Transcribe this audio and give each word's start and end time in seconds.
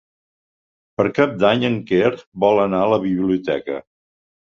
Per 0.99 1.03
Cap 1.17 1.35
d'Any 1.43 1.65
en 1.69 1.75
Quer 1.91 2.09
vol 2.45 2.61
anar 2.63 2.79
a 2.87 2.89
la 2.95 2.99
biblioteca. 3.05 3.77